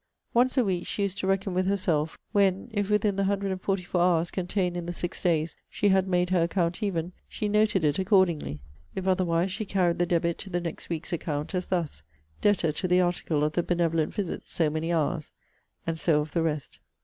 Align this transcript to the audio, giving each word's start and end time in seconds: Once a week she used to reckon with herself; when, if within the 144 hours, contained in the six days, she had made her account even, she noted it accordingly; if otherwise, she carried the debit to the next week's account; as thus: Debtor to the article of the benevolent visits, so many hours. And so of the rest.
Once 0.33 0.57
a 0.57 0.63
week 0.65 0.87
she 0.87 1.03
used 1.03 1.19
to 1.19 1.27
reckon 1.27 1.53
with 1.53 1.67
herself; 1.67 2.17
when, 2.31 2.69
if 2.73 2.89
within 2.89 3.17
the 3.17 3.21
144 3.21 4.01
hours, 4.01 4.31
contained 4.31 4.75
in 4.75 4.87
the 4.87 4.91
six 4.93 5.21
days, 5.21 5.55
she 5.69 5.89
had 5.89 6.07
made 6.07 6.31
her 6.31 6.41
account 6.41 6.81
even, 6.81 7.11
she 7.29 7.47
noted 7.47 7.83
it 7.85 7.99
accordingly; 7.99 8.59
if 8.95 9.05
otherwise, 9.07 9.51
she 9.51 9.63
carried 9.63 9.99
the 9.99 10.07
debit 10.07 10.39
to 10.39 10.49
the 10.49 10.59
next 10.59 10.89
week's 10.89 11.13
account; 11.13 11.53
as 11.53 11.67
thus: 11.67 12.01
Debtor 12.41 12.71
to 12.71 12.87
the 12.87 12.99
article 12.99 13.43
of 13.43 13.53
the 13.53 13.61
benevolent 13.61 14.11
visits, 14.11 14.51
so 14.51 14.71
many 14.71 14.91
hours. 14.91 15.33
And 15.85 15.99
so 15.99 16.21
of 16.21 16.31
the 16.33 16.41
rest. 16.41 16.79